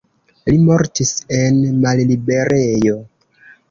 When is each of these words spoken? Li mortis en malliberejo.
Li 0.51 0.57
mortis 0.69 1.13
en 1.41 1.61
malliberejo. 1.87 3.01